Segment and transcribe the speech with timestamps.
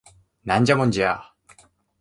[0.45, 1.21] ナンジャモンジャ